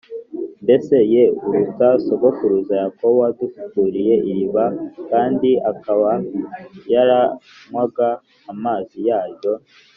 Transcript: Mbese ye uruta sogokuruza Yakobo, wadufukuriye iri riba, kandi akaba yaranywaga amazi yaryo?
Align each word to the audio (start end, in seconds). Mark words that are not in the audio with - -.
Mbese 0.63 0.95
ye 1.13 1.23
uruta 1.47 1.87
sogokuruza 2.05 2.73
Yakobo, 2.83 3.15
wadufukuriye 3.21 4.13
iri 4.29 4.33
riba, 4.39 4.65
kandi 5.09 5.49
akaba 5.71 6.11
yaranywaga 6.91 8.09
amazi 8.51 8.97
yaryo? 9.07 9.51